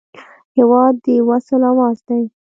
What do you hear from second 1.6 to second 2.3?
اواز دی.